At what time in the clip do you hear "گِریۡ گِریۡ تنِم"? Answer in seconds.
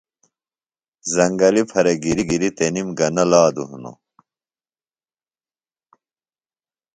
2.03-2.87